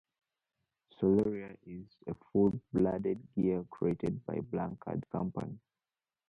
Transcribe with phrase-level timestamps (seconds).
[0.99, 5.59] Solaria is a full-blooded Gear created by the Blackard Company.